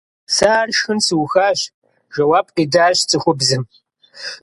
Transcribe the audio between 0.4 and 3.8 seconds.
ar şşxın sıuxaş,– jjeuap khitaş ts'ıxubzım.